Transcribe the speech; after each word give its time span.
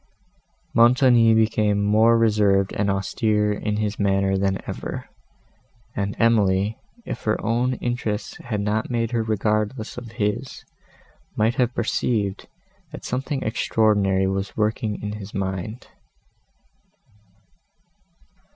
Montoni 0.73 1.35
became 1.35 1.83
more 1.83 2.17
reserved 2.17 2.73
and 2.73 2.89
austere 2.89 3.53
in 3.53 3.77
his 3.77 3.99
manner 3.99 4.35
than 4.35 4.57
ever; 4.67 5.07
and 5.95 6.15
Emily, 6.17 6.79
if 7.05 7.21
her 7.25 7.39
own 7.45 7.75
interests 7.75 8.37
had 8.37 8.61
not 8.61 8.89
made 8.89 9.11
her 9.11 9.21
regardless 9.21 9.99
of 9.99 10.13
his, 10.13 10.65
might 11.35 11.53
have 11.53 11.75
perceived, 11.75 12.47
that 12.91 13.05
something 13.05 13.43
extraordinary 13.43 14.25
was 14.25 14.57
working 14.57 14.99
in 15.03 15.11
his 15.19 15.35
mind. 15.35 15.85